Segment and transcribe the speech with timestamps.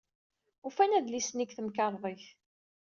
[0.67, 2.25] Ufan adlis-nni deg temkarḍit.